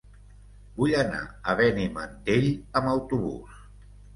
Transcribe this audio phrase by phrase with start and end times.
[0.79, 2.51] Vull anar a Benimantell
[2.81, 3.63] amb autobús.